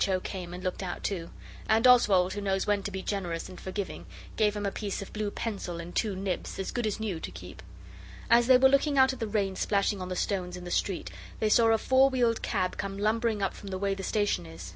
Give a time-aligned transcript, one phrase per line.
[0.07, 0.19] O.
[0.19, 1.29] came and looked out too,
[1.69, 5.13] and Oswald, who knows when to be generous and forgiving, gave him a piece of
[5.13, 7.61] blue pencil and two nibs, as good as new, to keep.
[8.27, 11.11] As they were looking out at the rain splashing on the stones in the street
[11.39, 14.69] they saw a four wheeled cab come lumbering up from the way the station is.